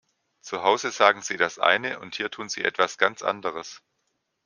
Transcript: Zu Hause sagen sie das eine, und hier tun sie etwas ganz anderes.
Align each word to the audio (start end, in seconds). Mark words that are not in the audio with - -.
Zu 0.41 0.63
Hause 0.63 0.89
sagen 0.89 1.21
sie 1.21 1.37
das 1.37 1.59
eine, 1.59 1.99
und 1.99 2.15
hier 2.15 2.31
tun 2.31 2.49
sie 2.49 2.63
etwas 2.65 2.97
ganz 2.97 3.21
anderes. 3.21 3.83